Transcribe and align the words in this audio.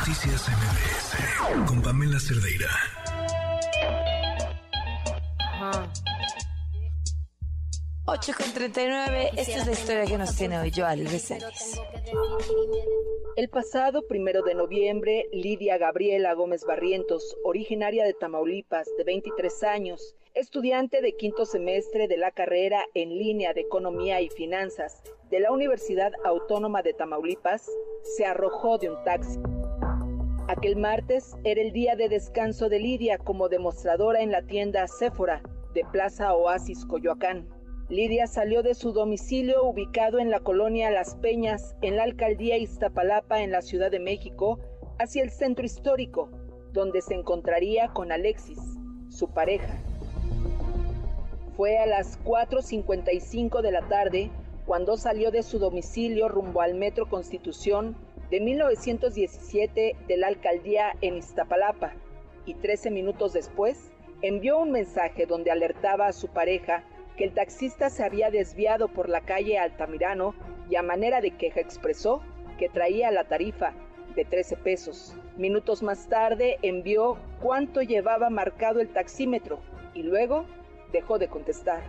Noticias 0.00 0.48
MBS 0.48 1.68
con 1.68 1.82
Pamela 1.82 2.18
Cerdeira. 2.18 2.70
Ajá. 5.38 5.92
8 8.06 8.32
con 8.34 8.50
39, 8.50 9.30
esta 9.36 9.58
es 9.58 9.66
la 9.66 9.72
historia 9.72 10.06
que 10.06 10.16
nos 10.16 10.34
tiene 10.34 10.58
hoy 10.58 10.72
Joali 10.74 11.02
Becerris. 11.02 11.78
El 13.36 13.50
pasado 13.50 14.06
primero 14.08 14.42
de 14.42 14.54
noviembre, 14.54 15.26
Lidia 15.32 15.76
Gabriela 15.76 16.32
Gómez 16.32 16.64
Barrientos, 16.64 17.36
originaria 17.44 18.04
de 18.04 18.14
Tamaulipas, 18.14 18.88
de 18.96 19.04
23 19.04 19.62
años, 19.64 20.16
estudiante 20.32 21.02
de 21.02 21.14
quinto 21.14 21.44
semestre 21.44 22.08
de 22.08 22.16
la 22.16 22.30
carrera 22.30 22.86
en 22.94 23.10
línea 23.10 23.52
de 23.52 23.60
Economía 23.60 24.22
y 24.22 24.30
Finanzas 24.30 25.02
de 25.30 25.40
la 25.40 25.52
Universidad 25.52 26.12
Autónoma 26.24 26.80
de 26.80 26.94
Tamaulipas, 26.94 27.70
se 28.16 28.24
arrojó 28.24 28.78
de 28.78 28.88
un 28.88 29.04
taxi. 29.04 29.38
Aquel 30.50 30.74
martes 30.74 31.36
era 31.44 31.60
el 31.60 31.70
día 31.70 31.94
de 31.94 32.08
descanso 32.08 32.68
de 32.68 32.80
Lidia 32.80 33.18
como 33.18 33.48
demostradora 33.48 34.20
en 34.20 34.32
la 34.32 34.42
tienda 34.42 34.84
Sephora 34.88 35.42
de 35.74 35.84
Plaza 35.92 36.34
Oasis 36.34 36.84
Coyoacán. 36.86 37.48
Lidia 37.88 38.26
salió 38.26 38.64
de 38.64 38.74
su 38.74 38.90
domicilio 38.92 39.62
ubicado 39.62 40.18
en 40.18 40.28
la 40.28 40.40
colonia 40.40 40.90
Las 40.90 41.14
Peñas, 41.14 41.76
en 41.82 41.94
la 41.94 42.02
alcaldía 42.02 42.58
Iztapalapa, 42.58 43.42
en 43.42 43.52
la 43.52 43.62
Ciudad 43.62 43.92
de 43.92 44.00
México, 44.00 44.58
hacia 44.98 45.22
el 45.22 45.30
centro 45.30 45.64
histórico, 45.64 46.28
donde 46.72 47.00
se 47.00 47.14
encontraría 47.14 47.86
con 47.86 48.10
Alexis, 48.10 48.58
su 49.08 49.28
pareja. 49.28 49.78
Fue 51.56 51.78
a 51.78 51.86
las 51.86 52.18
4.55 52.24 53.62
de 53.62 53.70
la 53.70 53.86
tarde 53.86 54.30
cuando 54.66 54.96
salió 54.96 55.30
de 55.30 55.44
su 55.44 55.60
domicilio 55.60 56.28
rumbo 56.28 56.60
al 56.60 56.74
Metro 56.74 57.08
Constitución 57.08 57.94
de 58.30 58.40
1917 58.40 59.96
de 60.06 60.16
la 60.16 60.28
alcaldía 60.28 60.94
en 61.00 61.16
Iztapalapa 61.16 61.92
y 62.46 62.54
13 62.54 62.90
minutos 62.90 63.32
después 63.32 63.90
envió 64.22 64.58
un 64.58 64.70
mensaje 64.70 65.26
donde 65.26 65.50
alertaba 65.50 66.06
a 66.06 66.12
su 66.12 66.28
pareja 66.28 66.84
que 67.16 67.24
el 67.24 67.34
taxista 67.34 67.90
se 67.90 68.04
había 68.04 68.30
desviado 68.30 68.88
por 68.88 69.08
la 69.08 69.22
calle 69.22 69.58
Altamirano 69.58 70.34
y 70.70 70.76
a 70.76 70.82
manera 70.82 71.20
de 71.20 71.32
queja 71.32 71.60
expresó 71.60 72.22
que 72.58 72.68
traía 72.68 73.10
la 73.10 73.24
tarifa 73.24 73.72
de 74.14 74.24
13 74.24 74.56
pesos. 74.56 75.16
Minutos 75.36 75.82
más 75.82 76.08
tarde 76.08 76.58
envió 76.62 77.18
cuánto 77.42 77.82
llevaba 77.82 78.30
marcado 78.30 78.80
el 78.80 78.88
taxímetro 78.88 79.60
y 79.94 80.02
luego 80.02 80.44
dejó 80.92 81.18
de 81.18 81.28
contestar. 81.28 81.82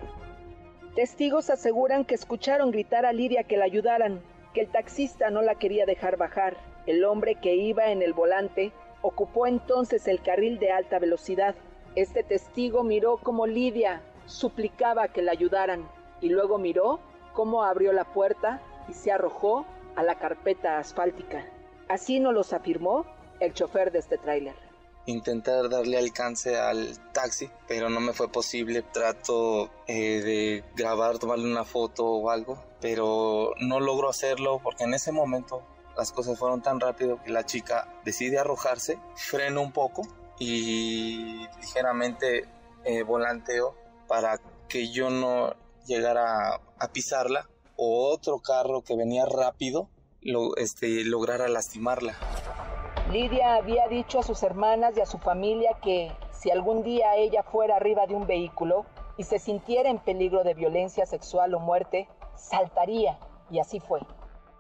Testigos 0.95 1.49
aseguran 1.49 2.03
que 2.03 2.16
escucharon 2.16 2.71
gritar 2.71 3.05
a 3.05 3.13
Lidia 3.13 3.44
que 3.44 3.57
la 3.57 3.66
ayudaran, 3.66 4.21
que 4.53 4.61
el 4.61 4.67
taxista 4.67 5.30
no 5.30 5.41
la 5.41 5.55
quería 5.55 5.85
dejar 5.85 6.17
bajar. 6.17 6.57
El 6.85 7.03
hombre 7.03 7.35
que 7.35 7.55
iba 7.55 7.91
en 7.91 8.02
el 8.02 8.13
volante 8.13 8.71
ocupó 9.02 9.47
entonces 9.47 10.07
el 10.07 10.21
carril 10.21 10.59
de 10.59 10.71
alta 10.71 10.99
velocidad. 10.99 11.55
Este 11.95 12.23
testigo 12.23 12.83
miró 12.83 13.17
como 13.17 13.47
Lidia 13.47 14.02
suplicaba 14.25 15.09
que 15.09 15.22
la 15.22 15.31
ayudaran 15.31 15.88
y 16.22 16.29
luego 16.29 16.57
miró 16.57 16.99
cómo 17.33 17.63
abrió 17.63 17.91
la 17.94 18.05
puerta 18.05 18.61
y 18.88 18.94
se 18.94 19.11
arrojó 19.11 19.66
a 19.95 20.03
la 20.03 20.16
carpeta 20.16 20.79
asfáltica. 20.79 21.45
Así 21.88 22.19
nos 22.19 22.33
los 22.33 22.53
afirmó 22.53 23.05
el 23.39 23.53
chofer 23.53 23.91
de 23.91 23.99
este 23.99 24.17
tráiler. 24.17 24.70
Intentar 25.05 25.69
darle 25.69 25.97
alcance 25.97 26.57
al 26.57 26.97
taxi, 27.11 27.49
pero 27.67 27.89
no 27.89 27.99
me 27.99 28.13
fue 28.13 28.31
posible. 28.31 28.83
Trato 28.83 29.69
eh, 29.88 30.21
de 30.21 30.63
grabar, 30.75 31.17
tomarle 31.17 31.49
una 31.49 31.66
foto 31.66 32.05
o 32.05 32.30
algo, 32.30 32.63
pero 32.80 33.53
no 33.59 33.79
logro 33.79 34.09
hacerlo 34.09 34.59
porque 34.63 34.83
en 34.83 34.94
ese 34.94 35.11
momento 35.11 35.63
las 35.97 36.11
cosas 36.11 36.38
fueron 36.38 36.61
tan 36.61 36.79
rápido 36.79 37.22
que 37.23 37.31
la 37.31 37.45
chica 37.45 37.88
decide 38.05 38.39
arrojarse, 38.39 38.99
freno 39.16 39.61
un 39.61 39.72
poco 39.72 40.03
y 40.39 41.45
ligeramente 41.59 42.47
eh, 42.83 43.03
volanteo 43.03 43.75
para 44.07 44.39
que 44.67 44.89
yo 44.89 45.09
no 45.09 45.53
llegara 45.85 46.56
a 46.79 46.88
pisarla 46.91 47.50
o 47.75 48.09
otro 48.09 48.39
carro 48.39 48.83
que 48.83 48.95
venía 48.95 49.25
rápido 49.25 49.89
lo, 50.22 50.56
este, 50.57 51.03
lograra 51.03 51.47
lastimarla. 51.47 52.16
Lidia 53.11 53.55
había 53.55 53.89
dicho 53.89 54.19
a 54.19 54.23
sus 54.23 54.41
hermanas 54.41 54.95
y 54.95 55.01
a 55.01 55.05
su 55.05 55.17
familia 55.17 55.73
que 55.81 56.13
si 56.31 56.49
algún 56.49 56.81
día 56.81 57.17
ella 57.17 57.44
fuera 57.44 57.75
arriba 57.75 58.07
de 58.07 58.16
un 58.16 58.25
vehículo 58.25 58.85
y 59.17 59.23
se 59.23 59.38
sintiera 59.38 59.89
en 59.89 59.99
peligro 59.99 60.45
de 60.45 60.53
violencia 60.53 61.05
sexual 61.05 61.53
o 61.53 61.59
muerte, 61.59 62.07
saltaría, 62.35 63.19
y 63.50 63.59
así 63.59 63.81
fue. 63.81 64.00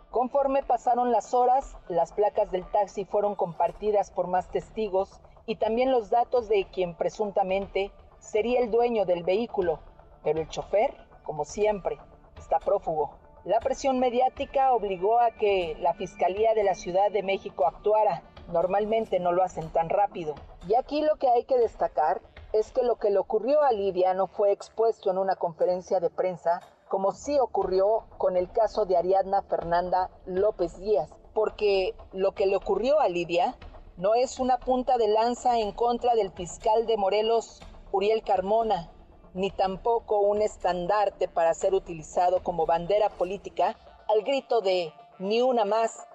Conforme 0.09 0.63
pasaron 0.63 1.13
las 1.13 1.33
horas, 1.33 1.77
las 1.87 2.11
placas 2.11 2.51
del 2.51 2.69
taxi 2.69 3.05
fueron 3.05 3.35
compartidas 3.35 4.11
por 4.11 4.27
más 4.27 4.49
testigos 4.49 5.21
y 5.45 5.55
también 5.55 5.89
los 5.89 6.09
datos 6.09 6.49
de 6.49 6.65
quien 6.65 6.93
presuntamente 6.95 7.93
sería 8.19 8.59
el 8.59 8.69
dueño 8.69 9.05
del 9.05 9.23
vehículo, 9.23 9.79
pero 10.25 10.41
el 10.41 10.49
chofer, 10.49 10.93
como 11.23 11.45
siempre, 11.45 11.99
está 12.37 12.59
prófugo. 12.59 13.11
La 13.45 13.61
presión 13.61 13.97
mediática 13.97 14.73
obligó 14.73 15.19
a 15.19 15.31
que 15.31 15.77
la 15.79 15.93
Fiscalía 15.93 16.53
de 16.53 16.65
la 16.65 16.75
Ciudad 16.75 17.09
de 17.11 17.23
México 17.23 17.65
actuara. 17.65 18.21
Normalmente 18.51 19.19
no 19.19 19.31
lo 19.31 19.43
hacen 19.43 19.69
tan 19.69 19.89
rápido. 19.89 20.35
Y 20.67 20.75
aquí 20.75 21.01
lo 21.01 21.15
que 21.15 21.29
hay 21.29 21.45
que 21.45 21.57
destacar 21.57 22.21
es 22.53 22.71
que 22.71 22.83
lo 22.83 22.97
que 22.97 23.09
le 23.09 23.17
ocurrió 23.17 23.61
a 23.63 23.71
Lidia 23.71 24.13
no 24.13 24.27
fue 24.27 24.51
expuesto 24.51 25.09
en 25.09 25.17
una 25.17 25.35
conferencia 25.35 25.99
de 25.99 26.09
prensa, 26.09 26.61
como 26.89 27.13
sí 27.13 27.39
ocurrió 27.39 28.05
con 28.17 28.35
el 28.35 28.51
caso 28.51 28.85
de 28.85 28.97
Ariadna 28.97 29.41
Fernanda 29.43 30.09
López 30.25 30.77
Díaz, 30.77 31.09
porque 31.33 31.95
lo 32.11 32.33
que 32.33 32.45
le 32.45 32.57
ocurrió 32.57 32.99
a 32.99 33.07
Lidia 33.07 33.55
no 33.95 34.15
es 34.15 34.39
una 34.39 34.57
punta 34.57 34.97
de 34.97 35.07
lanza 35.07 35.59
en 35.59 35.71
contra 35.71 36.15
del 36.15 36.31
fiscal 36.31 36.85
de 36.85 36.97
Morelos 36.97 37.61
Uriel 37.91 38.23
Carmona, 38.23 38.91
ni 39.33 39.51
tampoco 39.51 40.19
un 40.19 40.41
estandarte 40.41 41.27
para 41.29 41.53
ser 41.53 41.73
utilizado 41.73 42.43
como 42.43 42.65
bandera 42.65 43.09
política 43.09 43.77
al 44.09 44.23
grito 44.23 44.59
de 44.59 44.93
ni 45.19 45.41
una 45.41 45.63
más, 45.63 46.05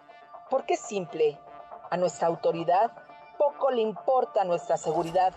porque 0.50 0.75
es 0.75 0.80
simple. 0.80 1.38
A 1.91 1.97
nuestra 1.97 2.26
autoridad 2.28 2.91
poco 3.38 3.70
le 3.70 3.82
importa 3.82 4.44
nuestra 4.44 4.76
seguridad, 4.76 5.32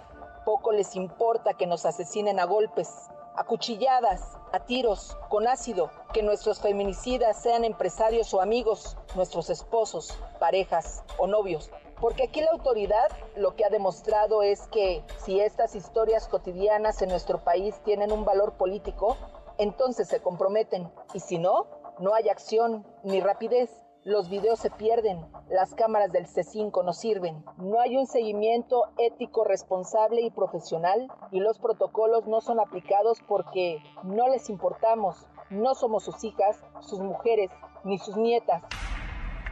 poco 0.46 0.72
les 0.72 0.96
importa 0.96 1.54
que 1.54 1.68
nos 1.68 1.86
asesinen 1.86 2.40
a 2.40 2.46
golpes, 2.46 3.10
a 3.36 3.44
cuchilladas, 3.44 4.38
a 4.52 4.60
tiros, 4.60 5.18
con 5.30 5.48
ácido, 5.48 5.92
que 6.14 6.24
nuestros 6.24 6.60
feminicidas 6.60 7.42
sean 7.42 7.64
empresarios 7.64 8.34
o 8.34 8.42
amigos, 8.42 8.98
nuestros 9.16 9.50
esposos, 9.50 10.18
parejas 10.40 11.04
o 11.18 11.28
novios. 11.28 11.72
Porque 12.02 12.24
aquí 12.24 12.42
la 12.42 12.52
autoridad 12.52 13.10
lo 13.36 13.56
que 13.56 13.66
ha 13.66 13.70
demostrado 13.70 14.42
es 14.42 14.68
que 14.68 15.04
si 15.18 15.40
estas 15.40 15.76
historias 15.76 16.28
cotidianas 16.28 17.02
en 17.02 17.10
nuestro 17.10 17.44
país 17.44 17.80
tienen 17.84 18.12
un 18.12 18.26
valor 18.26 18.54
político, 18.54 19.18
entonces 19.58 20.08
se 20.08 20.22
comprometen. 20.22 20.92
Y 21.14 21.20
si 21.20 21.38
no, 21.38 21.68
no 22.00 22.14
hay 22.14 22.30
acción 22.30 22.88
ni 23.04 23.20
rapidez. 23.20 23.89
Los 24.06 24.30
videos 24.30 24.60
se 24.60 24.70
pierden, 24.70 25.20
las 25.50 25.76
cámaras 25.76 26.10
del 26.14 26.26
C5 26.26 26.86
no 26.86 26.94
sirven, 26.94 27.44
no 27.58 27.82
hay 27.82 27.98
un 27.98 28.08
seguimiento 28.08 28.86
ético 28.98 29.44
responsable 29.44 30.22
y 30.22 30.32
profesional 30.32 31.12
y 31.32 31.42
los 31.42 31.60
protocolos 31.60 32.26
no 32.26 32.40
son 32.40 32.62
aplicados 32.62 33.20
porque 33.28 33.84
no 34.04 34.30
les 34.30 34.50
importamos, 34.50 35.28
no 35.50 35.76
somos 35.76 36.06
sus 36.06 36.24
hijas, 36.24 36.64
sus 36.80 37.02
mujeres 37.02 37.52
ni 37.84 38.00
sus 38.00 38.16
nietas. 38.16 38.64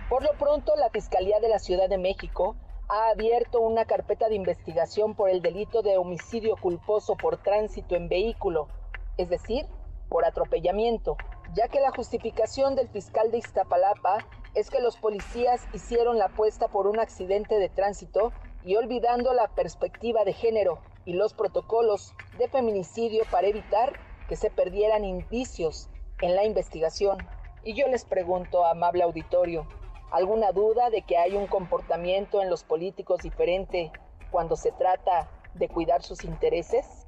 Por 0.10 0.24
lo 0.24 0.32
pronto, 0.38 0.78
la 0.78 0.92
Fiscalía 0.92 1.42
de 1.42 1.50
la 1.50 1.60
Ciudad 1.60 1.90
de 1.90 1.98
México 1.98 2.56
ha 2.88 3.10
abierto 3.10 3.60
una 3.60 3.84
carpeta 3.84 4.30
de 4.30 4.36
investigación 4.36 5.14
por 5.14 5.30
el 5.30 5.42
delito 5.42 5.82
de 5.82 5.98
homicidio 5.98 6.56
culposo 6.56 7.18
por 7.18 7.44
tránsito 7.44 7.96
en 7.96 8.08
vehículo, 8.08 8.70
es 9.18 9.28
decir, 9.28 9.68
por 10.08 10.24
atropellamiento, 10.24 11.18
ya 11.56 11.68
que 11.68 11.80
la 11.80 11.92
justificación 11.92 12.76
del 12.76 12.90
fiscal 12.90 13.32
de 13.32 13.38
Iztapalapa 13.38 14.26
es 14.54 14.70
que 14.70 14.82
los 14.82 14.98
policías 14.98 15.68
hicieron 15.74 16.18
la 16.18 16.26
apuesta 16.26 16.68
por 16.68 16.88
un 16.88 17.00
accidente 17.00 17.60
de 17.60 17.70
tránsito 17.70 18.34
y 18.64 18.76
olvidando 18.76 19.34
la 19.34 19.48
perspectiva 19.48 20.26
de 20.26 20.34
género 20.34 20.80
y 21.06 21.14
los 21.14 21.34
protocolos 21.34 22.14
de 22.38 22.48
feminicidio 22.50 23.24
para 23.32 23.48
evitar 23.48 23.96
que 24.28 24.36
se 24.36 24.50
perdieran 24.50 25.06
indicios 25.06 25.90
en 26.22 26.36
la 26.36 26.44
investigación. 26.44 27.18
Y 27.64 27.74
yo 27.74 27.88
les 27.88 28.04
pregunto, 28.04 28.66
amable 28.66 29.04
auditorio, 29.04 29.68
alguna 30.12 30.52
duda 30.52 30.90
de 30.90 31.02
que 31.02 31.18
hay 31.18 31.36
un 31.36 31.48
comportamiento 31.48 32.42
en 32.42 32.50
los 32.50 32.64
políticos 32.64 33.22
diferente 33.22 33.92
cuando 34.32 34.56
se 34.56 34.72
trata 34.72 35.30
de 35.54 35.70
cuidar 35.70 36.04
sus 36.04 36.24
intereses? 36.24 37.06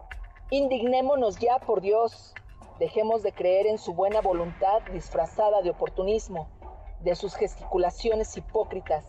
Indignémonos 0.49 1.37
ya, 1.39 1.59
por 1.59 1.81
Dios. 1.81 2.35
Dejemos 2.79 3.23
de 3.23 3.33
creer 3.33 3.67
en 3.67 3.77
su 3.77 3.93
buena 3.93 4.21
voluntad 4.21 4.81
disfrazada 4.93 5.61
de 5.61 5.71
oportunismo, 5.71 6.47
de 7.01 7.13
sus 7.13 7.35
gesticulaciones 7.35 8.37
hipócritas. 8.37 9.05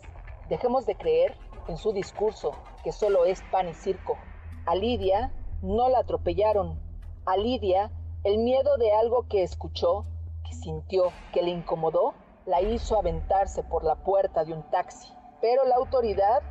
Dejemos 0.49 0.87
de 0.87 0.97
creer 0.97 1.37
en 1.69 1.77
su 1.77 1.93
discurso, 1.93 2.51
que 2.83 2.91
solo 2.91 3.27
es 3.27 3.43
pan 3.53 3.69
y 3.69 3.75
circo. 3.75 4.19
A 4.67 4.75
Lidia 4.75 5.33
no 5.63 5.89
la 5.89 6.01
atropellaron. 6.01 6.81
A 7.27 7.37
Lidia 7.37 7.93
el 8.25 8.39
miedo 8.39 8.77
de 8.77 8.93
algo 8.93 9.29
que 9.29 9.45
escuchó, 9.45 10.05
que 10.45 10.53
sintió, 10.53 11.13
que 11.33 11.43
le 11.43 11.51
incomodó, 11.51 12.15
la 12.47 12.63
hizo 12.63 12.99
aventarse 12.99 13.63
por 13.63 13.85
la 13.85 13.95
puerta 13.95 14.45
de 14.45 14.53
un 14.53 14.69
taxi. 14.71 15.13
Pero 15.41 15.65
la 15.65 15.77
autoridad 15.77 16.43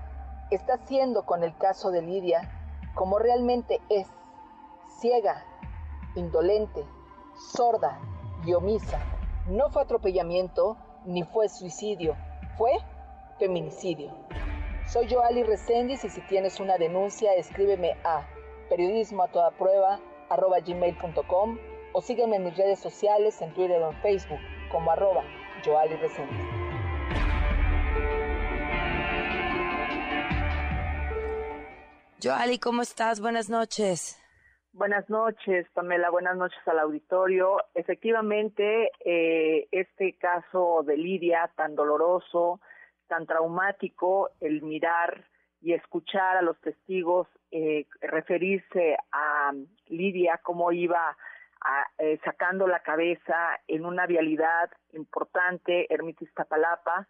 está 0.52 0.76
haciendo 0.76 1.26
con 1.26 1.44
el 1.44 1.54
caso 1.58 1.92
de 1.92 2.02
Lidia 2.02 2.50
como 2.96 3.20
realmente 3.20 3.82
es, 3.90 4.08
ciega, 5.02 5.46
indolente, 6.16 6.86
sorda 7.40 8.00
y 8.46 8.54
omisa. 8.54 9.00
No 9.48 9.70
fue 9.70 9.82
atropellamiento 9.82 10.78
ni 11.06 11.24
fue 11.24 11.50
suicidio, 11.50 12.16
fue 12.58 12.72
feminicidio. 13.40 14.14
Soy 14.88 15.08
Joali 15.10 15.44
Reséndiz 15.44 16.04
y 16.04 16.10
si 16.10 16.22
tienes 16.22 16.60
una 16.60 16.78
denuncia 16.78 17.34
escríbeme 17.36 17.96
a 18.04 18.28
periodismo 18.70 19.24
a 19.24 19.28
toda 19.28 19.52
prueba 19.52 20.00
arroba 20.30 20.60
gmail.com 20.60 21.58
o 21.94 22.02
sígueme 22.02 22.36
en 22.36 22.46
mis 22.46 22.58
redes 22.58 22.80
sociales 22.80 23.42
en 23.42 23.54
Twitter 23.54 23.82
o 23.82 23.92
en 23.92 24.02
Facebook 24.02 24.40
como 24.72 24.92
arroba 24.92 25.24
Joali 25.66 25.96
Reséndiz. 25.96 26.38
Joali, 32.22 32.60
¿cómo 32.60 32.82
estás? 32.82 33.22
Buenas 33.22 33.50
noches. 33.50 34.20
Buenas 34.72 35.10
noches, 35.10 35.66
Pamela. 35.74 36.12
Buenas 36.12 36.38
noches 36.38 36.60
al 36.68 36.78
auditorio. 36.78 37.58
Efectivamente, 37.74 38.92
eh, 39.04 39.68
este 39.72 40.14
caso 40.14 40.84
de 40.86 40.96
Lidia, 40.96 41.50
tan 41.56 41.76
doloroso, 41.76 42.62
tan 43.08 43.26
traumático, 43.26 44.30
el 44.40 44.62
mirar 44.62 45.26
y 45.60 45.74
escuchar 45.74 46.38
a 46.38 46.44
los 46.44 46.62
testigos 46.62 47.28
eh, 47.52 47.88
referirse 48.00 48.96
a 49.12 49.54
Lidia, 49.88 50.40
cómo 50.44 50.72
iba 50.72 51.18
eh, 51.98 52.20
sacando 52.24 52.68
la 52.68 52.82
cabeza 52.82 53.60
en 53.68 53.86
una 53.86 54.06
vialidad 54.06 54.70
importante, 54.94 55.92
Ermitis 55.92 56.32
Tapalapa, 56.36 57.08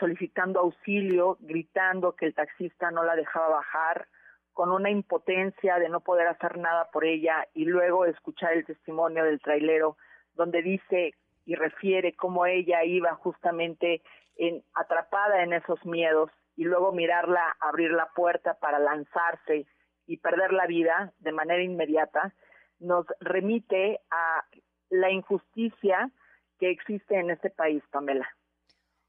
solicitando 0.00 0.58
auxilio, 0.58 1.36
gritando 1.40 2.16
que 2.16 2.26
el 2.26 2.34
taxista 2.34 2.90
no 2.90 3.04
la 3.04 3.14
dejaba 3.14 3.50
bajar, 3.50 4.08
con 4.52 4.72
una 4.72 4.90
impotencia 4.90 5.78
de 5.78 5.88
no 5.88 6.00
poder 6.00 6.26
hacer 6.26 6.58
nada 6.58 6.90
por 6.92 7.04
ella 7.04 7.46
y 7.54 7.64
luego 7.64 8.04
escuchar 8.04 8.52
el 8.52 8.66
testimonio 8.66 9.24
del 9.24 9.40
trailero 9.40 9.96
donde 10.34 10.62
dice 10.62 11.14
y 11.44 11.54
refiere 11.54 12.14
cómo 12.14 12.46
ella 12.46 12.84
iba 12.84 13.14
justamente 13.16 14.02
en, 14.36 14.62
atrapada 14.74 15.42
en 15.42 15.52
esos 15.52 15.84
miedos 15.84 16.30
y 16.56 16.64
luego 16.64 16.92
mirarla 16.92 17.56
abrir 17.60 17.90
la 17.92 18.08
puerta 18.14 18.54
para 18.54 18.78
lanzarse 18.78 19.66
y 20.06 20.16
perder 20.18 20.52
la 20.52 20.66
vida 20.66 21.12
de 21.20 21.32
manera 21.32 21.62
inmediata, 21.62 22.34
nos 22.80 23.06
remite 23.20 24.00
a 24.10 24.44
la 24.90 25.10
injusticia 25.10 26.10
que 26.58 26.70
existe 26.70 27.18
en 27.18 27.30
este 27.30 27.50
país, 27.50 27.82
Pamela. 27.90 28.28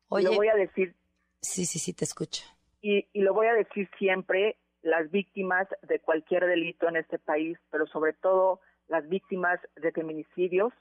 Oye, 0.09 0.25
lo 0.25 0.35
voy 0.35 0.49
a 0.49 0.55
decir. 0.55 0.95
Sí, 1.41 1.65
sí, 1.65 1.79
sí, 1.79 1.93
te 1.93 2.05
escucho. 2.05 2.43
Y, 2.81 3.07
y 3.13 3.21
lo 3.21 3.33
voy 3.33 3.47
a 3.47 3.53
decir 3.53 3.89
siempre 3.97 4.57
las 4.81 5.11
víctimas 5.11 5.67
de 5.83 5.99
cualquier 5.99 6.45
delito 6.45 6.87
en 6.87 6.95
este 6.95 7.19
país, 7.19 7.57
pero 7.69 7.85
sobre 7.87 8.13
todo 8.13 8.61
las 8.87 9.07
víctimas 9.07 9.59
de 9.75 9.91
feminicidios, 9.91 10.73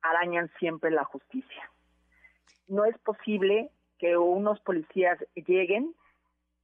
arañan 0.00 0.50
siempre 0.58 0.90
la 0.90 1.04
justicia. 1.04 1.70
No 2.68 2.84
es 2.84 2.96
posible 2.98 3.70
que 3.98 4.16
unos 4.16 4.60
policías 4.60 5.18
lleguen, 5.34 5.94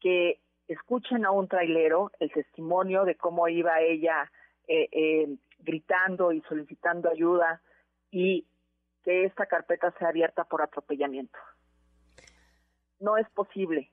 que 0.01 0.41
escuchen 0.67 1.25
a 1.25 1.31
un 1.31 1.49
trailero 1.49 2.11
el 2.21 2.31
testimonio 2.33 3.05
de 3.05 3.17
cómo 3.17 3.49
iba 3.49 3.81
ella 3.81 4.31
eh, 4.67 4.89
eh, 4.93 5.37
gritando 5.59 6.33
y 6.33 6.41
solicitando 6.43 7.11
ayuda 7.11 7.63
y 8.11 8.47
que 9.05 9.25
esta 9.25 9.47
carpeta 9.47 9.93
sea 9.99 10.09
abierta 10.09 10.45
por 10.45 10.63
atropellamiento. 10.63 11.39
No 13.01 13.17
es 13.17 13.29
posible. 13.31 13.91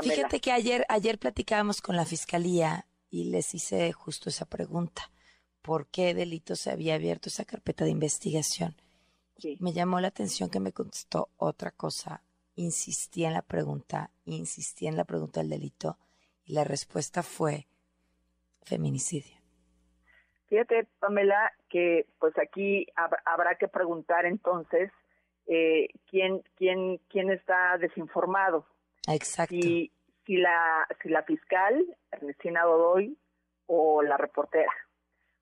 Fíjate 0.00 0.40
que 0.40 0.52
ayer, 0.52 0.86
ayer 0.88 1.18
platicábamos 1.18 1.82
con 1.82 1.96
la 1.96 2.06
fiscalía 2.06 2.86
y 3.10 3.30
les 3.30 3.54
hice 3.54 3.92
justo 3.92 4.30
esa 4.30 4.46
pregunta. 4.46 5.10
¿Por 5.60 5.86
qué 5.86 6.14
delito 6.14 6.56
se 6.56 6.70
había 6.70 6.94
abierto 6.94 7.28
esa 7.28 7.44
carpeta 7.44 7.84
de 7.84 7.90
investigación? 7.90 8.74
Me 9.58 9.72
llamó 9.72 10.00
la 10.00 10.08
atención 10.08 10.50
que 10.50 10.60
me 10.60 10.72
contestó 10.72 11.28
otra 11.36 11.70
cosa. 11.70 12.22
Insistí 12.54 13.24
en 13.24 13.34
la 13.34 13.42
pregunta, 13.42 14.10
insistí 14.24 14.86
en 14.86 14.96
la 14.96 15.04
pregunta 15.04 15.40
del 15.40 15.50
delito 15.50 15.98
y 16.44 16.54
la 16.54 16.64
respuesta 16.64 17.22
fue 17.22 17.66
feminicidio. 18.62 19.36
Fíjate, 20.46 20.86
Pamela, 21.00 21.52
que 21.68 22.06
pues 22.18 22.36
aquí 22.38 22.86
habrá 23.24 23.56
que 23.56 23.68
preguntar 23.68 24.26
entonces 24.26 24.92
eh, 25.46 25.88
quién, 26.10 26.42
quién, 26.56 26.98
quién 27.08 27.30
está 27.30 27.78
desinformado, 27.78 28.66
Exacto. 29.08 29.54
Si, 29.54 29.92
si, 30.24 30.36
la, 30.36 30.86
si 31.02 31.08
la 31.08 31.22
fiscal, 31.22 31.84
Ernestina 32.10 32.64
Godoy, 32.64 33.16
o 33.66 34.02
la 34.02 34.16
reportera. 34.16 34.72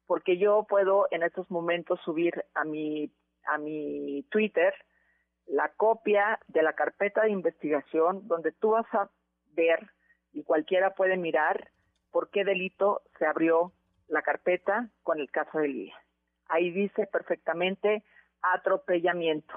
Porque 0.07 0.39
yo 0.39 0.67
puedo 0.69 1.07
en 1.11 1.23
estos 1.23 1.51
momentos 1.51 2.01
subir 2.05 2.45
a 2.55 2.65
mi, 2.65 3.13
a 3.45 3.59
mi 3.59 4.25
Twitter 4.31 4.75
la 5.47 5.69
copia 5.77 6.39
de 6.49 6.63
la 6.63 6.75
carpeta 6.75 7.23
de 7.23 7.31
investigación 7.31 8.27
donde 8.29 8.53
tú 8.53 8.71
vas 8.71 8.87
a 8.95 9.11
ver 9.53 9.91
y 10.33 10.45
cualquiera 10.45 10.95
puede 10.95 11.17
mirar 11.17 11.71
por 12.13 12.31
qué 12.31 12.45
delito 12.45 13.03
se 13.19 13.27
abrió 13.27 13.73
la 14.09 14.23
carpeta 14.23 14.91
con 15.03 15.21
el 15.21 15.31
caso 15.31 15.59
de 15.59 15.69
Lidia. 15.69 15.97
Ahí 16.49 16.71
dice 16.71 17.07
perfectamente 17.07 18.05
atropellamiento. 18.43 19.55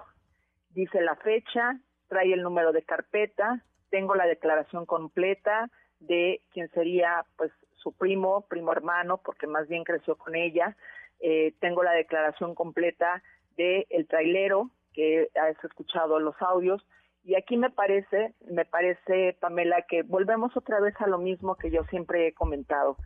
Dice 0.69 1.01
la 1.01 1.15
fecha, 1.15 1.79
trae 2.07 2.33
el 2.33 2.41
número 2.41 2.71
de 2.71 2.83
carpeta, 2.83 3.63
tengo 3.93 4.15
la 4.15 4.25
declaración 4.25 4.87
completa 4.87 5.69
de 5.99 6.41
quien 6.51 6.67
sería 6.71 7.25
pues 7.37 7.51
su 7.75 7.91
primo, 7.93 8.41
primo 8.49 8.71
hermano, 8.71 9.21
porque 9.23 9.45
más 9.45 9.67
bien 9.67 9.83
creció 9.83 10.15
con 10.15 10.35
ella. 10.35 10.75
Eh, 11.19 11.53
tengo 11.59 11.83
la 11.83 11.91
declaración 11.91 12.55
completa 12.55 13.21
de 13.55 13.85
el 13.91 14.07
trailero, 14.07 14.71
que 14.93 15.29
has 15.35 15.63
escuchado 15.63 16.19
los 16.19 16.33
audios. 16.41 16.83
Y 17.23 17.35
aquí 17.35 17.55
me 17.55 17.69
parece, 17.69 18.33
me 18.49 18.65
parece, 18.65 19.37
Pamela, 19.39 19.83
que 19.83 20.01
volvemos 20.01 20.57
otra 20.57 20.79
vez 20.79 20.95
a 20.99 21.05
lo 21.05 21.19
mismo 21.19 21.53
que 21.55 21.69
yo 21.69 21.83
siempre 21.91 22.25
he 22.25 22.33
comentado. 22.33 22.97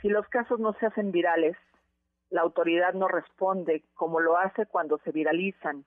Si 0.00 0.08
los 0.08 0.28
casos 0.28 0.60
no 0.60 0.74
se 0.74 0.86
hacen 0.86 1.10
virales, 1.10 1.56
la 2.28 2.42
autoridad 2.42 2.94
no 2.94 3.08
responde 3.08 3.82
como 3.94 4.20
lo 4.20 4.38
hace 4.38 4.66
cuando 4.66 4.98
se 4.98 5.10
viralizan, 5.10 5.84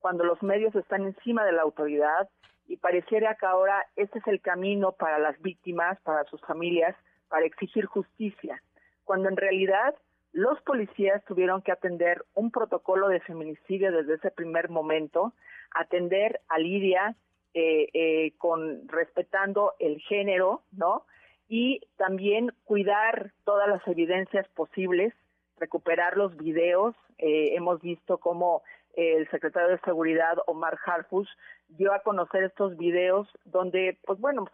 cuando 0.00 0.24
los 0.24 0.42
medios 0.42 0.74
están 0.74 1.04
encima 1.04 1.44
de 1.44 1.52
la 1.52 1.62
autoridad 1.62 2.28
y 2.66 2.76
pareciera 2.76 3.34
que 3.34 3.46
ahora 3.46 3.86
este 3.96 4.18
es 4.18 4.26
el 4.26 4.40
camino 4.40 4.92
para 4.92 5.18
las 5.18 5.40
víctimas, 5.40 6.00
para 6.02 6.24
sus 6.24 6.40
familias, 6.42 6.96
para 7.28 7.46
exigir 7.46 7.86
justicia, 7.86 8.62
cuando 9.04 9.28
en 9.28 9.36
realidad 9.36 9.94
los 10.32 10.60
policías 10.62 11.24
tuvieron 11.26 11.62
que 11.62 11.72
atender 11.72 12.24
un 12.34 12.50
protocolo 12.50 13.08
de 13.08 13.20
feminicidio 13.20 13.92
desde 13.92 14.14
ese 14.14 14.30
primer 14.32 14.68
momento, 14.68 15.32
atender 15.70 16.40
a 16.48 16.58
Lidia 16.58 17.16
eh, 17.54 17.88
eh, 17.94 18.32
con 18.38 18.88
respetando 18.88 19.74
el 19.78 20.00
género, 20.00 20.62
¿no? 20.72 21.06
Y 21.48 21.82
también 21.96 22.50
cuidar 22.64 23.30
todas 23.44 23.68
las 23.68 23.86
evidencias 23.86 24.48
posibles, 24.48 25.14
recuperar 25.56 26.16
los 26.16 26.36
videos. 26.36 26.96
Eh, 27.18 27.54
hemos 27.54 27.80
visto 27.80 28.18
cómo 28.18 28.62
el 28.96 29.28
secretario 29.30 29.70
de 29.70 29.80
Seguridad, 29.80 30.36
Omar 30.46 30.78
Harfush, 30.84 31.28
dio 31.68 31.92
a 31.92 32.00
conocer 32.00 32.44
estos 32.44 32.76
videos 32.76 33.28
donde, 33.44 33.98
pues 34.04 34.20
bueno, 34.20 34.46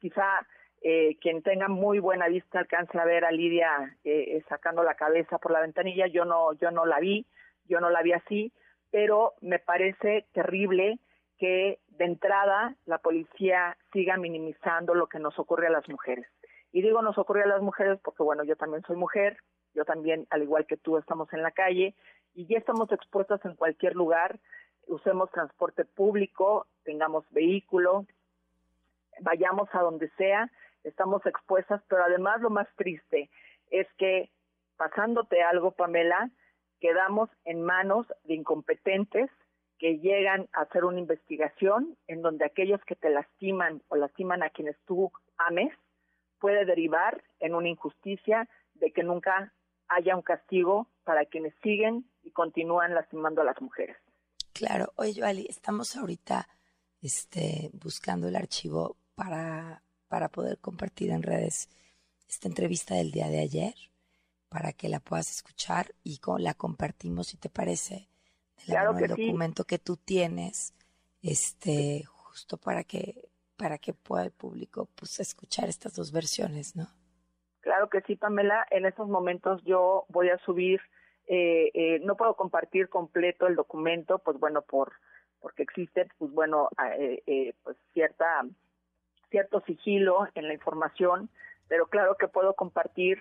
quizá 0.00 0.46
eh, 0.80 1.16
quien 1.20 1.42
tenga 1.42 1.68
muy 1.68 1.98
buena 1.98 2.28
vista 2.28 2.60
alcance 2.60 2.98
a 2.98 3.04
ver 3.04 3.24
a 3.24 3.32
Lidia 3.32 3.96
eh, 4.04 4.36
eh, 4.36 4.44
sacando 4.48 4.82
la 4.82 4.94
cabeza 4.94 5.38
por 5.38 5.52
la 5.52 5.60
ventanilla. 5.60 6.06
Yo 6.06 6.24
no, 6.24 6.52
yo 6.54 6.70
no 6.70 6.86
la 6.86 7.00
vi, 7.00 7.26
yo 7.64 7.80
no 7.80 7.90
la 7.90 8.02
vi 8.02 8.12
así, 8.12 8.52
pero 8.90 9.34
me 9.40 9.58
parece 9.58 10.26
terrible 10.32 10.98
que 11.38 11.78
de 11.88 12.04
entrada 12.04 12.74
la 12.84 12.98
policía 12.98 13.76
siga 13.92 14.16
minimizando 14.16 14.94
lo 14.94 15.06
que 15.08 15.18
nos 15.18 15.38
ocurre 15.38 15.66
a 15.66 15.70
las 15.70 15.88
mujeres. 15.88 16.26
Y 16.70 16.82
digo 16.82 17.02
nos 17.02 17.18
ocurre 17.18 17.44
a 17.44 17.48
las 17.48 17.62
mujeres 17.62 17.98
porque, 18.02 18.22
bueno, 18.22 18.44
yo 18.44 18.56
también 18.56 18.82
soy 18.82 18.96
mujer, 18.96 19.38
yo 19.74 19.84
también, 19.84 20.26
al 20.30 20.42
igual 20.42 20.66
que 20.66 20.76
tú, 20.76 20.96
estamos 20.96 21.32
en 21.32 21.42
la 21.42 21.50
calle 21.50 21.94
y 22.38 22.46
ya 22.46 22.58
estamos 22.58 22.92
expuestas 22.92 23.44
en 23.44 23.56
cualquier 23.56 23.96
lugar, 23.96 24.38
usemos 24.86 25.28
transporte 25.32 25.84
público, 25.84 26.68
tengamos 26.84 27.28
vehículo, 27.30 28.06
vayamos 29.22 29.68
a 29.72 29.80
donde 29.80 30.08
sea, 30.10 30.48
estamos 30.84 31.26
expuestas, 31.26 31.82
pero 31.88 32.04
además 32.04 32.40
lo 32.40 32.50
más 32.50 32.68
triste 32.76 33.28
es 33.72 33.88
que 33.94 34.30
pasándote 34.76 35.42
algo, 35.42 35.72
Pamela, 35.72 36.30
quedamos 36.80 37.28
en 37.44 37.60
manos 37.60 38.06
de 38.22 38.34
incompetentes 38.34 39.28
que 39.80 39.98
llegan 39.98 40.48
a 40.52 40.60
hacer 40.60 40.84
una 40.84 41.00
investigación 41.00 41.96
en 42.06 42.22
donde 42.22 42.44
aquellos 42.44 42.80
que 42.84 42.94
te 42.94 43.10
lastiman 43.10 43.82
o 43.88 43.96
lastiman 43.96 44.44
a 44.44 44.50
quienes 44.50 44.76
tú 44.86 45.10
ames 45.38 45.74
puede 46.38 46.64
derivar 46.64 47.20
en 47.40 47.56
una 47.56 47.68
injusticia 47.68 48.48
de 48.74 48.92
que 48.92 49.02
nunca 49.02 49.52
haya 49.88 50.16
un 50.16 50.22
castigo 50.22 50.88
para 51.04 51.24
quienes 51.24 51.54
siguen 51.62 52.08
y 52.22 52.30
continúan 52.30 52.94
lastimando 52.94 53.40
a 53.42 53.44
las 53.44 53.60
mujeres. 53.60 53.96
Claro, 54.52 54.92
oye, 54.96 55.14
Joali, 55.20 55.46
estamos 55.48 55.96
ahorita 55.96 56.48
este, 57.00 57.70
buscando 57.72 58.28
el 58.28 58.36
archivo 58.36 58.96
para, 59.14 59.82
para 60.08 60.28
poder 60.28 60.58
compartir 60.58 61.10
en 61.10 61.22
redes 61.22 61.68
esta 62.28 62.48
entrevista 62.48 62.94
del 62.94 63.10
día 63.10 63.28
de 63.28 63.40
ayer, 63.40 63.74
para 64.48 64.72
que 64.72 64.88
la 64.88 65.00
puedas 65.00 65.30
escuchar 65.30 65.94
y 66.04 66.20
la 66.38 66.54
compartimos, 66.54 67.28
si 67.28 67.36
te 67.36 67.48
parece, 67.48 68.08
el 68.66 69.08
documento 69.08 69.64
que 69.64 69.78
tú 69.78 69.96
tienes, 69.96 70.74
este, 71.22 72.04
justo 72.04 72.56
para 72.56 72.84
que, 72.84 73.30
para 73.56 73.78
que 73.78 73.94
pueda 73.94 74.24
el 74.24 74.30
público 74.30 74.88
pues 74.94 75.20
escuchar 75.20 75.68
estas 75.68 75.94
dos 75.94 76.12
versiones, 76.12 76.76
¿no? 76.76 76.88
Claro 77.68 77.90
que 77.90 78.00
sí, 78.00 78.16
Pamela. 78.16 78.66
En 78.70 78.86
estos 78.86 79.10
momentos 79.10 79.62
yo 79.62 80.06
voy 80.08 80.30
a 80.30 80.38
subir, 80.38 80.80
eh, 81.26 81.70
eh, 81.74 82.00
no 82.02 82.16
puedo 82.16 82.34
compartir 82.34 82.88
completo 82.88 83.46
el 83.46 83.56
documento, 83.56 84.20
pues 84.20 84.38
bueno, 84.38 84.62
por 84.62 84.94
porque 85.42 85.64
existe, 85.64 86.08
pues 86.16 86.32
bueno, 86.32 86.70
eh, 86.98 87.22
eh, 87.26 87.52
pues 87.62 87.76
cierta 87.92 88.46
cierto 89.30 89.60
sigilo 89.66 90.28
en 90.34 90.48
la 90.48 90.54
información, 90.54 91.28
pero 91.68 91.88
claro 91.88 92.16
que 92.18 92.26
puedo 92.26 92.54
compartir 92.54 93.18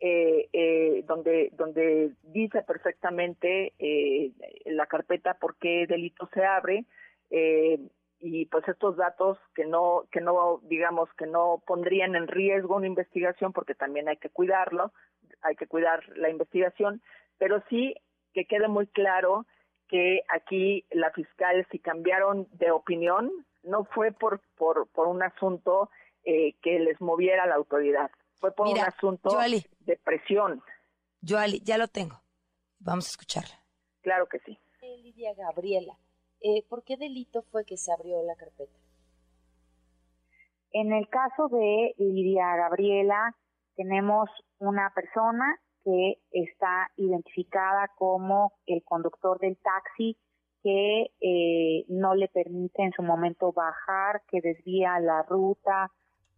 eh, 0.00 0.48
eh, 0.54 1.04
donde 1.06 1.50
donde 1.52 2.12
dice 2.22 2.62
perfectamente 2.62 3.74
eh, 3.78 4.32
la 4.64 4.86
carpeta 4.86 5.34
por 5.34 5.56
qué 5.56 5.84
delito 5.86 6.26
se 6.32 6.42
abre 6.42 6.86
eh, 7.28 7.78
y 8.20 8.46
pues 8.46 8.66
estos 8.68 8.96
datos 8.96 9.38
que 9.54 9.64
no 9.64 10.04
que 10.12 10.20
no 10.20 10.60
digamos 10.64 11.08
que 11.16 11.26
no 11.26 11.62
pondrían 11.66 12.14
en 12.14 12.28
riesgo 12.28 12.76
una 12.76 12.86
investigación 12.86 13.52
porque 13.52 13.74
también 13.74 14.08
hay 14.08 14.18
que 14.18 14.28
cuidarlo 14.28 14.92
hay 15.42 15.56
que 15.56 15.66
cuidar 15.66 16.06
la 16.16 16.28
investigación 16.28 17.02
pero 17.38 17.62
sí 17.68 17.94
que 18.32 18.44
quede 18.44 18.68
muy 18.68 18.86
claro 18.86 19.46
que 19.88 20.20
aquí 20.28 20.84
la 20.90 21.10
fiscal 21.12 21.66
si 21.70 21.78
cambiaron 21.78 22.46
de 22.52 22.70
opinión 22.70 23.30
no 23.62 23.84
fue 23.84 24.12
por 24.12 24.40
por 24.56 24.88
por 24.88 25.08
un 25.08 25.22
asunto 25.22 25.90
eh, 26.24 26.54
que 26.62 26.78
les 26.78 27.00
moviera 27.00 27.46
la 27.46 27.54
autoridad 27.54 28.10
fue 28.40 28.52
por 28.52 28.66
un 28.66 28.78
asunto 28.78 29.38
de 29.80 29.96
presión. 30.02 30.62
Joali, 31.22 31.60
ya 31.62 31.76
lo 31.76 31.88
tengo. 31.88 32.20
Vamos 32.78 33.06
a 33.06 33.10
escucharla. 33.10 33.54
Claro 34.00 34.26
que 34.28 34.38
sí. 34.40 34.58
Lidia 34.80 35.34
Gabriela, 35.34 35.96
eh, 36.40 36.64
¿por 36.68 36.84
qué 36.84 36.96
delito 36.96 37.42
fue 37.50 37.64
que 37.64 37.76
se 37.76 37.92
abrió 37.92 38.22
la 38.22 38.36
carpeta? 38.36 38.78
En 40.72 40.92
el 40.92 41.08
caso 41.08 41.48
de 41.48 41.94
Lidia 41.98 42.56
Gabriela, 42.56 43.34
tenemos 43.74 44.30
una 44.58 44.92
persona 44.94 45.58
que 45.84 46.18
está 46.30 46.90
identificada 46.96 47.88
como 47.96 48.52
el 48.66 48.82
conductor 48.84 49.38
del 49.40 49.56
taxi 49.56 50.16
que 50.62 51.10
eh, 51.20 51.84
no 51.88 52.14
le 52.14 52.28
permite 52.28 52.82
en 52.82 52.92
su 52.92 53.02
momento 53.02 53.52
bajar, 53.52 54.22
que 54.28 54.40
desvía 54.40 55.00
la 55.00 55.22
ruta, 55.22 55.90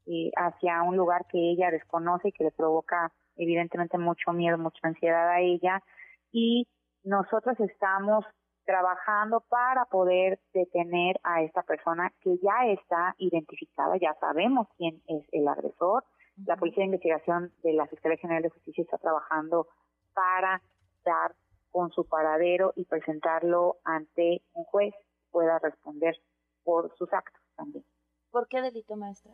eh, 0.06 0.30
hacia 0.37 0.82
un 0.82 0.97
lugar 0.97 1.26
que 1.26 1.38
ella 1.38 1.71
desconoce 1.71 2.28
y 2.28 2.32
que 2.32 2.44
le 2.44 2.52
provoca 2.52 3.12
evidentemente 3.37 3.99
mucho 3.99 4.32
miedo, 4.32 4.59
mucha 4.59 4.80
ansiedad 4.82 5.28
a 5.28 5.40
ella. 5.40 5.82
Y 6.30 6.68
nosotros 7.04 7.59
estamos 7.61 8.25
trabajando 8.64 9.40
para 9.49 9.85
poder 9.87 10.40
detener 10.52 11.19
a 11.23 11.42
esta 11.42 11.62
persona 11.62 12.12
que 12.21 12.37
ya 12.38 12.66
está 12.66 13.14
identificada, 13.19 13.97
ya 13.97 14.14
sabemos 14.21 14.69
quién 14.76 15.02
es 15.07 15.25
el 15.33 15.49
agresor. 15.49 16.04
La 16.47 16.57
Policía 16.57 16.83
de 16.83 16.87
Investigación 16.87 17.52
de 17.62 17.73
la 17.75 17.87
Fiscalía 17.87 18.19
General 18.19 18.42
de 18.42 18.50
Justicia 18.50 18.83
está 18.83 18.99
trabajando 18.99 19.66
para 20.14 20.62
dar 21.04 21.35
con 21.71 21.90
su 21.90 22.07
paradero 22.07 22.73
y 22.76 22.85
presentarlo 22.85 23.78
ante 23.85 24.42
un 24.52 24.64
juez 24.64 24.95
pueda 25.31 25.59
responder 25.59 26.16
por 26.64 26.95
sus 26.97 27.12
actos 27.12 27.42
también. 27.57 27.85
¿Por 28.31 28.47
qué 28.49 28.61
delito, 28.61 28.97
maestra? 28.97 29.33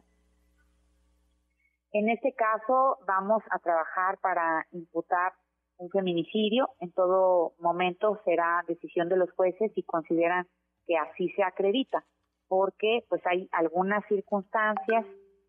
En 1.92 2.08
este 2.08 2.34
caso 2.34 2.98
vamos 3.06 3.42
a 3.50 3.58
trabajar 3.58 4.18
para 4.18 4.66
imputar 4.72 5.32
un 5.78 5.90
feminicidio. 5.90 6.70
En 6.80 6.92
todo 6.92 7.54
momento 7.58 8.20
será 8.24 8.64
decisión 8.68 9.08
de 9.08 9.16
los 9.16 9.30
jueces 9.32 9.72
si 9.74 9.82
consideran 9.82 10.46
que 10.86 10.96
así 10.96 11.30
se 11.30 11.42
acredita, 11.42 12.04
porque 12.48 13.04
pues 13.08 13.22
hay 13.26 13.48
algunas 13.52 14.04
circunstancias 14.08 15.06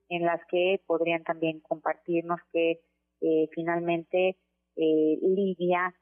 en 0.10 0.26
las 0.26 0.42
que 0.50 0.82
podrían 0.86 1.24
también 1.24 1.60
compartirnos 1.62 2.40
que 2.52 2.80
eh, 3.22 3.50
finalmente 3.54 4.38
eh, 4.76 5.18
Lidia 5.22 5.94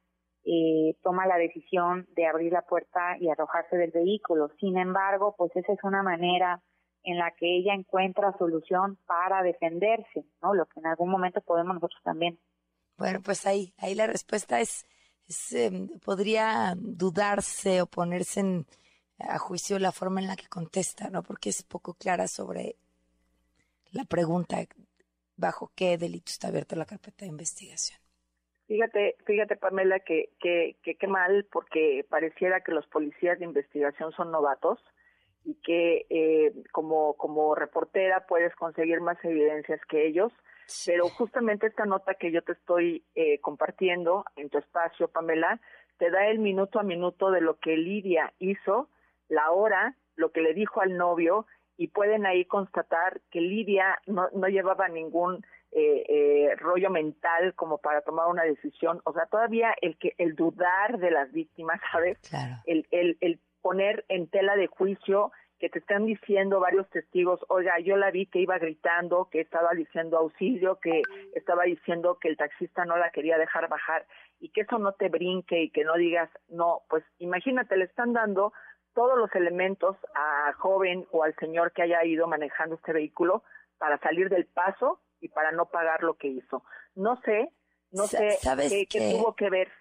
eh, 0.43 0.95
toma 1.03 1.27
la 1.27 1.37
decisión 1.37 2.07
de 2.15 2.25
abrir 2.25 2.53
la 2.53 2.61
puerta 2.61 3.17
y 3.19 3.29
arrojarse 3.29 3.75
del 3.75 3.91
vehículo. 3.91 4.49
Sin 4.59 4.77
embargo, 4.77 5.35
pues 5.37 5.53
esa 5.55 5.73
es 5.73 5.83
una 5.83 6.03
manera 6.03 6.61
en 7.03 7.17
la 7.17 7.31
que 7.31 7.57
ella 7.57 7.73
encuentra 7.73 8.37
solución 8.37 8.97
para 9.05 9.43
defenderse, 9.43 10.25
¿no? 10.41 10.53
Lo 10.53 10.65
que 10.65 10.79
en 10.79 10.87
algún 10.87 11.09
momento 11.09 11.41
podemos 11.41 11.75
nosotros 11.75 12.01
también. 12.03 12.39
Bueno, 12.97 13.21
pues 13.23 13.45
ahí, 13.45 13.73
ahí 13.77 13.95
la 13.95 14.07
respuesta 14.07 14.59
es, 14.59 14.85
em, 15.51 15.87
podría 15.99 16.73
dudarse 16.77 17.81
o 17.81 17.87
ponerse 17.87 18.39
en, 18.39 18.65
a 19.19 19.37
juicio 19.37 19.79
la 19.79 19.91
forma 19.91 20.21
en 20.21 20.27
la 20.27 20.35
que 20.35 20.47
contesta, 20.47 21.09
¿no? 21.09 21.23
Porque 21.23 21.49
es 21.49 21.63
poco 21.63 21.93
clara 21.93 22.27
sobre 22.27 22.75
la 23.91 24.03
pregunta 24.05 24.57
bajo 25.35 25.71
qué 25.75 25.97
delito 25.97 26.31
está 26.31 26.47
abierta 26.47 26.75
la 26.75 26.85
carpeta 26.85 27.25
de 27.25 27.31
investigación. 27.31 27.99
Fíjate, 28.67 29.15
fíjate 29.25 29.55
Pamela 29.55 29.99
que 30.01 30.31
que 30.41 30.75
qué 30.81 31.07
mal 31.07 31.47
porque 31.51 32.05
pareciera 32.09 32.61
que 32.61 32.73
los 32.73 32.85
policías 32.87 33.39
de 33.39 33.45
investigación 33.45 34.11
son 34.11 34.31
novatos 34.31 34.83
y 35.47 35.55
que 35.55 36.05
eh, 36.09 36.53
como, 36.73 37.13
como 37.13 37.55
reportera 37.55 38.25
puedes 38.27 38.53
conseguir 38.55 38.99
más 38.99 39.17
evidencias 39.23 39.79
que 39.89 40.05
ellos. 40.05 40.33
Pero 40.85 41.07
justamente 41.09 41.67
esta 41.67 41.85
nota 41.85 42.15
que 42.15 42.31
yo 42.31 42.41
te 42.41 42.53
estoy 42.53 43.03
eh, 43.15 43.39
compartiendo 43.39 44.25
en 44.35 44.49
tu 44.49 44.57
espacio, 44.57 45.07
Pamela, 45.07 45.59
te 45.97 46.11
da 46.11 46.27
el 46.27 46.39
minuto 46.39 46.79
a 46.79 46.83
minuto 46.83 47.31
de 47.31 47.41
lo 47.41 47.57
que 47.57 47.77
Lidia 47.77 48.33
hizo, 48.39 48.89
la 49.29 49.51
hora, 49.51 49.95
lo 50.15 50.31
que 50.31 50.41
le 50.41 50.53
dijo 50.53 50.81
al 50.81 50.97
novio, 50.97 51.45
y 51.77 51.87
pueden 51.87 52.25
ahí 52.25 52.45
constatar 52.45 53.21
que 53.31 53.39
Lidia 53.39 53.99
no, 54.07 54.29
no 54.33 54.47
llevaba 54.47 54.89
ningún 54.89 55.45
eh, 55.71 56.03
eh, 56.07 56.55
rollo 56.55 56.89
mental 56.89 57.53
como 57.55 57.77
para 57.77 58.01
tomar 58.01 58.27
una 58.27 58.43
decisión. 58.43 59.01
O 59.05 59.13
sea, 59.13 59.25
todavía 59.27 59.73
el 59.81 59.97
que 59.97 60.15
el 60.17 60.35
dudar 60.35 60.97
de 60.97 61.11
las 61.11 61.31
víctimas, 61.31 61.79
¿sabes? 61.91 62.17
El, 62.65 62.87
el, 62.91 63.17
el 63.21 63.39
poner 63.61 64.05
en 64.07 64.27
tela 64.27 64.55
de 64.55 64.67
juicio 64.67 65.31
que 65.59 65.69
te 65.69 65.79
están 65.79 66.05
diciendo 66.05 66.59
varios 66.59 66.87
testigos, 66.89 67.39
oiga, 67.49 67.79
yo 67.79 67.97
la 67.97 68.11
vi 68.11 68.27
que 68.27 68.39
iba 68.39 68.57
gritando, 68.59 69.27
que 69.31 69.41
estaba 69.41 69.71
diciendo 69.73 70.17
auxilio, 70.17 70.79
que 70.79 71.01
estaba 71.33 71.63
diciendo 71.63 72.17
que 72.19 72.29
el 72.29 72.37
taxista 72.37 72.85
no 72.85 72.97
la 72.97 73.09
quería 73.11 73.37
dejar 73.37 73.67
bajar 73.67 74.05
y 74.39 74.49
que 74.49 74.61
eso 74.61 74.77
no 74.77 74.93
te 74.93 75.09
brinque 75.09 75.63
y 75.63 75.71
que 75.71 75.83
no 75.83 75.95
digas, 75.95 76.29
no, 76.47 76.83
pues 76.89 77.03
imagínate, 77.17 77.75
le 77.75 77.85
están 77.85 78.13
dando 78.13 78.53
todos 78.93 79.17
los 79.17 79.33
elementos 79.35 79.95
a 80.15 80.53
joven 80.57 81.05
o 81.11 81.23
al 81.23 81.35
señor 81.35 81.71
que 81.71 81.83
haya 81.83 82.03
ido 82.05 82.27
manejando 82.27 82.75
este 82.75 82.93
vehículo 82.93 83.43
para 83.77 83.99
salir 83.99 84.29
del 84.29 84.45
paso 84.45 85.01
y 85.19 85.29
para 85.29 85.51
no 85.51 85.67
pagar 85.67 86.03
lo 86.03 86.15
que 86.15 86.27
hizo. 86.27 86.63
No 86.95 87.19
sé, 87.21 87.51
no 87.91 88.07
sé 88.07 88.37
qué, 88.89 89.11
tuvo 89.11 89.35
que 89.35 89.49
ver. 89.49 89.71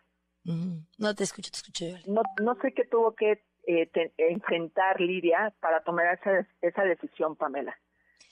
No 0.99 1.15
te 1.15 1.25
escucho, 1.25 1.51
te 1.51 1.57
escucho 1.57 1.85
yo. 1.87 2.13
No, 2.13 2.23
no 2.41 2.55
sé 2.57 2.73
qué 2.73 2.85
tuvo 2.85 3.15
que 3.15 3.43
eh, 3.67 3.91
enfrentar 4.17 5.01
Lidia 5.01 5.53
para 5.61 5.83
tomar 5.83 6.15
esa, 6.15 6.47
esa 6.63 6.85
decisión, 6.85 7.37
Pamela. 7.37 7.77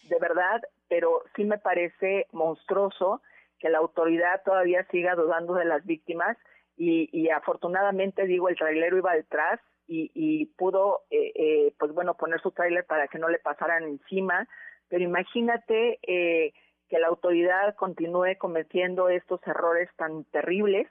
De 0.09 0.19
verdad, 0.19 0.63
pero 0.89 1.23
sí 1.35 1.45
me 1.45 1.59
parece 1.59 2.27
monstruoso 2.33 3.23
que 3.59 3.71
la 3.71 3.79
autoridad 3.79 4.43
todavía 4.45 4.87
siga 4.91 5.15
dudando 5.15 5.55
de 5.55 5.65
las 5.65 5.85
víctimas 5.85 6.37
y, 6.77 7.09
y 7.13 7.31
afortunadamente 7.31 8.27
digo 8.27 8.49
el 8.49 8.57
trailero 8.57 8.99
iba 8.99 9.15
detrás 9.15 9.61
y, 9.87 10.11
y 10.15 10.47
pudo 10.57 11.03
eh, 11.11 11.33
eh, 11.35 11.75
pues 11.79 11.93
bueno 11.93 12.15
poner 12.15 12.41
su 12.41 12.51
trailer 12.51 12.85
para 12.85 13.09
que 13.09 13.19
no 13.19 13.29
le 13.29 13.39
pasaran 13.39 13.85
encima 13.85 14.49
pero 14.89 15.05
imagínate 15.05 15.99
eh, 16.03 16.53
que 16.89 16.99
la 16.99 17.09
autoridad 17.09 17.75
continúe 17.77 18.37
cometiendo 18.39 19.09
estos 19.09 19.41
errores 19.47 19.89
tan 19.97 20.25
terribles 20.25 20.89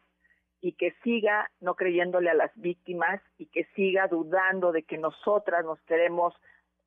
y 0.64 0.72
que 0.72 0.96
siga 1.04 1.52
no 1.60 1.76
creyéndole 1.76 2.30
a 2.30 2.34
las 2.34 2.52
víctimas 2.56 3.22
y 3.38 3.48
que 3.48 3.66
siga 3.76 4.08
dudando 4.08 4.72
de 4.72 4.84
que 4.84 4.98
nosotras 4.98 5.66
nos 5.66 5.78
queremos 5.82 6.34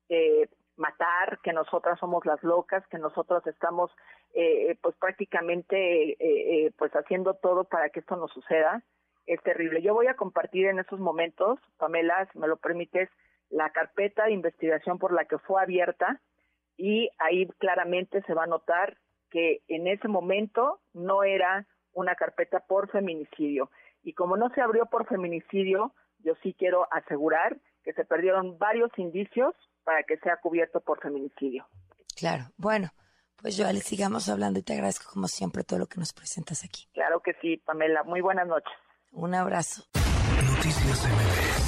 eh, 0.09 0.49
matar, 0.77 1.37
que 1.43 1.53
nosotras 1.53 1.99
somos 1.99 2.25
las 2.25 2.41
locas, 2.41 2.83
que 2.87 2.97
nosotros 2.97 3.45
estamos 3.45 3.91
eh, 4.33 4.75
pues 4.81 4.95
prácticamente 4.95 6.17
eh, 6.19 6.71
pues 6.75 6.91
haciendo 6.93 7.35
todo 7.35 7.65
para 7.65 7.89
que 7.89 7.99
esto 7.99 8.15
no 8.15 8.27
suceda. 8.29 8.81
Es 9.27 9.43
terrible. 9.43 9.83
Yo 9.83 9.93
voy 9.93 10.07
a 10.07 10.15
compartir 10.15 10.65
en 10.65 10.79
esos 10.79 10.99
momentos, 10.99 11.59
Pamela, 11.77 12.27
si 12.33 12.39
me 12.39 12.47
lo 12.47 12.57
permites, 12.57 13.11
la 13.51 13.69
carpeta 13.69 14.25
de 14.25 14.31
investigación 14.31 14.97
por 14.97 15.13
la 15.13 15.25
que 15.25 15.37
fue 15.37 15.61
abierta 15.61 16.19
y 16.77 17.11
ahí 17.19 17.45
claramente 17.59 18.23
se 18.23 18.33
va 18.33 18.45
a 18.45 18.47
notar 18.47 18.97
que 19.29 19.61
en 19.67 19.85
ese 19.85 20.07
momento 20.07 20.79
no 20.95 21.21
era 21.21 21.67
una 21.97 22.15
carpeta 22.15 22.59
por 22.59 22.89
feminicidio. 22.89 23.71
Y 24.03 24.13
como 24.13 24.37
no 24.37 24.49
se 24.53 24.61
abrió 24.61 24.85
por 24.85 25.07
feminicidio, 25.07 25.93
yo 26.19 26.33
sí 26.43 26.55
quiero 26.57 26.87
asegurar 26.91 27.57
que 27.83 27.93
se 27.93 28.05
perdieron 28.05 28.57
varios 28.57 28.91
indicios 28.97 29.55
para 29.83 30.03
que 30.03 30.17
sea 30.17 30.37
cubierto 30.37 30.79
por 30.79 31.01
feminicidio. 31.01 31.65
Claro, 32.15 32.45
bueno, 32.57 32.89
pues 33.41 33.57
yo 33.57 33.65
le 33.71 33.79
sigamos 33.79 34.29
hablando 34.29 34.59
y 34.59 34.63
te 34.63 34.73
agradezco 34.73 35.11
como 35.11 35.27
siempre 35.27 35.63
todo 35.63 35.79
lo 35.79 35.87
que 35.87 35.99
nos 35.99 36.13
presentas 36.13 36.63
aquí. 36.63 36.87
Claro 36.93 37.19
que 37.19 37.33
sí, 37.41 37.57
Pamela. 37.57 38.03
Muy 38.03 38.21
buenas 38.21 38.47
noches. 38.47 38.73
Un 39.11 39.33
abrazo. 39.33 39.83
Noticias 40.45 41.03
MBS 41.03 41.66